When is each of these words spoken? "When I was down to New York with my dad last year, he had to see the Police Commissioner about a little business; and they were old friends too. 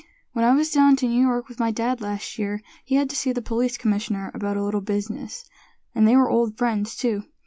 "When 0.33 0.43
I 0.43 0.55
was 0.55 0.71
down 0.71 0.95
to 0.95 1.07
New 1.07 1.21
York 1.21 1.47
with 1.47 1.59
my 1.59 1.69
dad 1.69 2.01
last 2.01 2.39
year, 2.39 2.63
he 2.83 2.95
had 2.95 3.07
to 3.11 3.15
see 3.15 3.31
the 3.31 3.39
Police 3.43 3.77
Commissioner 3.77 4.31
about 4.33 4.57
a 4.57 4.63
little 4.63 4.81
business; 4.81 5.45
and 5.93 6.07
they 6.07 6.15
were 6.15 6.27
old 6.31 6.57
friends 6.57 6.95
too. 6.95 7.21